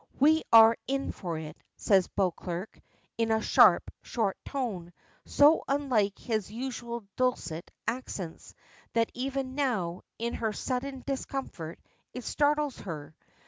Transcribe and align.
"We 0.19 0.41
are 0.51 0.75
in 0.87 1.11
for 1.11 1.37
it," 1.37 1.55
says 1.77 2.07
Beauclerk 2.07 2.81
in 3.19 3.29
a 3.31 3.39
sharp, 3.39 3.91
short 4.01 4.35
tone, 4.43 4.93
so 5.27 5.63
unlike 5.67 6.17
his 6.17 6.51
usual 6.51 7.03
dulcet 7.17 7.69
accents 7.87 8.55
that 8.93 9.11
even 9.13 9.53
now, 9.53 10.01
in 10.17 10.33
her 10.33 10.53
sudden 10.53 11.03
discomfort, 11.05 11.77
it 12.15 12.23
startles 12.23 12.79
her. 12.79 13.13